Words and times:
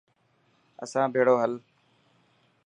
اسان 0.83 1.07
بهڙو 1.13 1.35
هل. 1.41 1.53